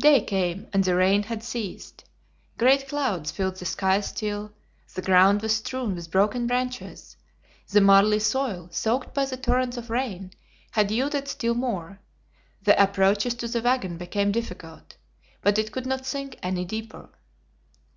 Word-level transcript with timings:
Day 0.00 0.22
came, 0.24 0.66
and 0.72 0.82
the 0.82 0.96
rain 0.96 1.22
had 1.22 1.44
ceased. 1.44 2.04
Great 2.58 2.88
clouds 2.88 3.30
filled 3.30 3.54
the 3.58 3.64
sky 3.64 4.00
still; 4.00 4.50
the 4.94 5.02
ground 5.02 5.40
was 5.40 5.54
strewn 5.54 5.94
with 5.94 6.10
broken 6.10 6.48
branches; 6.48 7.16
the 7.68 7.80
marly 7.80 8.18
soil, 8.18 8.68
soaked 8.72 9.14
by 9.14 9.24
the 9.24 9.36
torrents 9.36 9.76
of 9.76 9.88
rain, 9.88 10.32
had 10.72 10.90
yielded 10.90 11.28
still 11.28 11.54
more; 11.54 12.00
the 12.62 12.74
approaches 12.82 13.34
to 13.36 13.46
the 13.46 13.62
wagon 13.62 13.96
became 13.98 14.32
difficult, 14.32 14.96
but 15.42 15.58
it 15.58 15.70
could 15.70 15.86
not 15.86 16.04
sink 16.04 16.36
any 16.42 16.64
deeper. 16.64 17.10